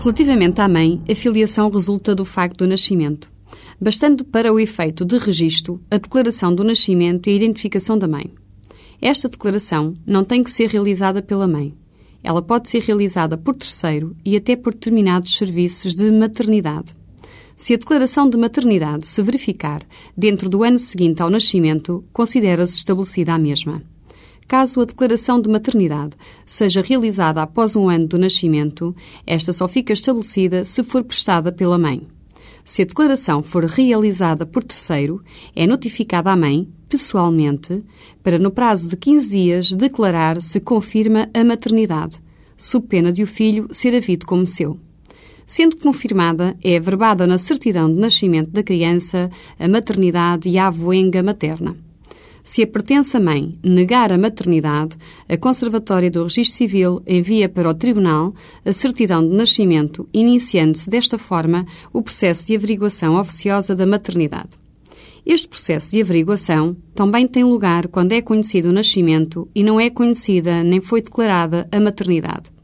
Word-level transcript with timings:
Relativamente 0.00 0.60
à 0.60 0.68
mãe, 0.68 1.02
a 1.10 1.14
filiação 1.14 1.68
resulta 1.68 2.14
do 2.14 2.24
facto 2.24 2.58
do 2.58 2.68
nascimento, 2.68 3.30
bastando 3.80 4.24
para 4.24 4.52
o 4.52 4.60
efeito 4.60 5.04
de 5.04 5.18
registro 5.18 5.82
a 5.90 5.98
declaração 5.98 6.54
do 6.54 6.62
nascimento 6.62 7.28
e 7.28 7.32
a 7.32 7.36
identificação 7.36 7.98
da 7.98 8.06
mãe. 8.06 8.30
Esta 9.02 9.28
declaração 9.28 9.94
não 10.06 10.22
tem 10.22 10.44
que 10.44 10.52
ser 10.52 10.68
realizada 10.68 11.20
pela 11.20 11.48
mãe. 11.48 11.74
Ela 12.22 12.40
pode 12.40 12.70
ser 12.70 12.80
realizada 12.82 13.36
por 13.36 13.54
terceiro 13.56 14.16
e 14.24 14.36
até 14.36 14.54
por 14.54 14.72
determinados 14.72 15.36
serviços 15.36 15.96
de 15.96 16.08
maternidade. 16.12 16.94
Se 17.56 17.74
a 17.74 17.76
declaração 17.76 18.30
de 18.30 18.36
maternidade 18.36 19.04
se 19.04 19.20
verificar 19.20 19.82
dentro 20.16 20.48
do 20.48 20.62
ano 20.62 20.78
seguinte 20.78 21.20
ao 21.22 21.28
nascimento, 21.28 22.04
considera-se 22.12 22.76
estabelecida 22.76 23.34
a 23.34 23.38
mesma. 23.38 23.82
Caso 24.48 24.80
a 24.80 24.86
declaração 24.86 25.38
de 25.38 25.46
maternidade 25.50 26.16
seja 26.46 26.80
realizada 26.80 27.42
após 27.42 27.76
um 27.76 27.86
ano 27.86 28.06
do 28.06 28.16
nascimento, 28.18 28.96
esta 29.26 29.52
só 29.52 29.68
fica 29.68 29.92
estabelecida 29.92 30.64
se 30.64 30.82
for 30.82 31.04
prestada 31.04 31.52
pela 31.52 31.76
mãe. 31.76 32.08
Se 32.64 32.80
a 32.80 32.86
declaração 32.86 33.42
for 33.42 33.66
realizada 33.66 34.46
por 34.46 34.64
terceiro, 34.64 35.22
é 35.54 35.66
notificada 35.66 36.30
à 36.30 36.36
mãe, 36.36 36.66
pessoalmente, 36.88 37.84
para 38.22 38.38
no 38.38 38.50
prazo 38.50 38.88
de 38.88 38.96
15 38.96 39.28
dias 39.28 39.70
declarar 39.72 40.40
se 40.40 40.60
confirma 40.60 41.28
a 41.34 41.44
maternidade, 41.44 42.18
sob 42.56 42.86
pena 42.86 43.12
de 43.12 43.22
o 43.22 43.26
filho 43.26 43.68
ser 43.70 43.94
havido 43.94 44.24
como 44.24 44.46
seu. 44.46 44.80
Sendo 45.46 45.76
confirmada, 45.76 46.56
é 46.64 46.78
averbada 46.78 47.26
na 47.26 47.36
certidão 47.36 47.92
de 47.92 48.00
nascimento 48.00 48.50
da 48.50 48.62
criança 48.62 49.28
a 49.58 49.68
maternidade 49.68 50.48
e 50.48 50.56
a 50.56 50.68
avoenga 50.68 51.22
materna. 51.22 51.76
Se 52.48 52.62
a 52.62 52.66
pertença 52.66 53.20
mãe 53.20 53.58
negar 53.62 54.10
a 54.10 54.16
maternidade, 54.16 54.96
a 55.28 55.36
Conservatória 55.36 56.10
do 56.10 56.22
Registro 56.22 56.56
Civil 56.56 57.02
envia 57.06 57.46
para 57.46 57.68
o 57.68 57.74
Tribunal 57.74 58.34
a 58.64 58.72
certidão 58.72 59.20
de 59.20 59.36
nascimento, 59.36 60.08
iniciando-se 60.14 60.88
desta 60.88 61.18
forma 61.18 61.66
o 61.92 62.00
processo 62.00 62.46
de 62.46 62.56
averiguação 62.56 63.20
oficiosa 63.20 63.76
da 63.76 63.86
maternidade. 63.86 64.48
Este 65.26 65.46
processo 65.46 65.90
de 65.90 66.00
averiguação 66.00 66.74
também 66.94 67.28
tem 67.28 67.44
lugar 67.44 67.86
quando 67.86 68.12
é 68.12 68.22
conhecido 68.22 68.70
o 68.70 68.72
nascimento 68.72 69.46
e 69.54 69.62
não 69.62 69.78
é 69.78 69.90
conhecida 69.90 70.64
nem 70.64 70.80
foi 70.80 71.02
declarada 71.02 71.68
a 71.70 71.78
maternidade. 71.78 72.57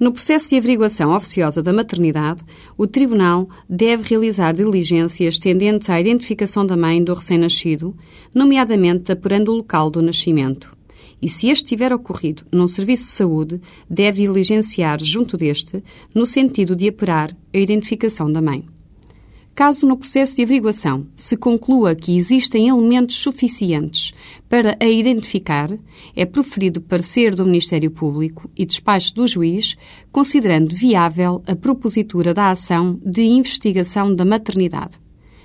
No 0.00 0.12
processo 0.12 0.48
de 0.48 0.56
averiguação 0.56 1.14
oficiosa 1.14 1.62
da 1.62 1.74
maternidade, 1.74 2.42
o 2.74 2.86
Tribunal 2.86 3.46
deve 3.68 4.08
realizar 4.08 4.54
diligências 4.54 5.38
tendentes 5.38 5.90
à 5.90 6.00
identificação 6.00 6.64
da 6.64 6.74
mãe 6.74 7.04
do 7.04 7.12
recém-nascido, 7.12 7.94
nomeadamente 8.34 9.12
apurando 9.12 9.52
o 9.52 9.56
local 9.56 9.90
do 9.90 10.00
nascimento. 10.00 10.72
E 11.20 11.28
se 11.28 11.48
este 11.50 11.66
tiver 11.66 11.92
ocorrido 11.92 12.44
num 12.50 12.66
serviço 12.66 13.04
de 13.04 13.10
saúde, 13.10 13.60
deve 13.90 14.22
diligenciar 14.22 15.04
junto 15.04 15.36
deste, 15.36 15.84
no 16.14 16.24
sentido 16.24 16.74
de 16.74 16.88
apurar 16.88 17.36
a 17.52 17.58
identificação 17.58 18.32
da 18.32 18.40
mãe. 18.40 18.64
Caso 19.54 19.86
no 19.86 19.96
processo 19.96 20.34
de 20.34 20.42
averiguação 20.42 21.06
se 21.14 21.36
conclua 21.36 21.94
que 21.94 22.16
existem 22.16 22.68
elementos 22.68 23.16
suficientes 23.16 24.12
para 24.48 24.76
a 24.80 24.86
identificar, 24.86 25.70
é 26.16 26.24
proferido 26.24 26.80
parecer 26.80 27.34
do 27.34 27.44
Ministério 27.44 27.90
Público 27.90 28.50
e 28.56 28.64
despacho 28.64 29.14
do 29.14 29.26
juiz, 29.26 29.76
considerando 30.10 30.74
viável 30.74 31.42
a 31.46 31.54
propositura 31.54 32.32
da 32.32 32.50
ação 32.50 32.98
de 33.04 33.22
investigação 33.22 34.14
da 34.14 34.24
maternidade, 34.24 34.98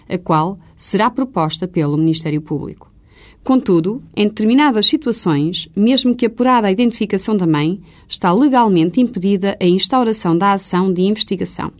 a 0.08 0.18
qual 0.18 0.58
será 0.76 1.10
proposta 1.10 1.68
pelo 1.68 1.98
Ministério 1.98 2.42
Público. 2.42 2.96
Contudo, 3.44 4.02
em 4.16 4.28
determinadas 4.28 4.88
situações, 4.88 5.70
mesmo 5.76 6.16
que 6.16 6.26
apurada 6.26 6.68
a 6.68 6.72
identificação 6.72 7.38
da 7.38 7.46
mãe, 7.46 7.80
está 8.08 8.34
legalmente 8.34 9.00
impedida 9.00 9.56
a 9.62 9.66
instauração 9.66 10.36
da 10.36 10.54
ação 10.54 10.92
de 10.92 11.04
investigação. 11.04 11.72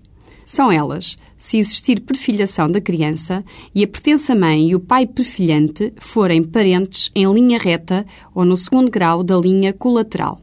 São 0.46 0.72
elas 0.72 1.16
se 1.38 1.58
existir 1.58 2.02
perfilhação 2.02 2.72
da 2.72 2.80
criança 2.80 3.44
e 3.74 3.84
a 3.84 3.88
pertença 3.88 4.36
mãe 4.36 4.70
e 4.70 4.76
o 4.76 4.80
pai 4.80 5.06
perfilhante 5.06 5.92
forem 5.98 6.44
parentes 6.44 7.10
em 7.16 7.32
linha 7.32 7.60
reta 7.60 8.06
ou 8.34 8.46
no 8.46 8.56
segundo 8.56 8.90
grau 8.90 9.24
da 9.24 9.38
linha 9.38 9.74
colateral, 9.74 10.40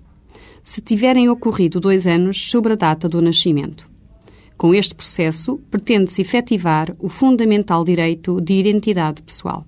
se 0.63 0.81
tiverem 0.81 1.29
ocorrido 1.29 1.81
dois 1.81 2.07
anos 2.07 2.51
sobre 2.51 2.73
a 2.73 2.77
data 2.77 3.09
do 3.09 3.23
nascimento. 3.23 3.91
Com 4.57 4.75
este 4.75 4.95
processo, 4.95 5.59
pretende-se 5.71 6.23
efetivar 6.23 6.95
o 7.01 7.09
fundamental 7.09 7.85
direito 7.85 8.41
de 8.41 8.55
identidade 8.55 9.23
pessoal. 9.23 9.67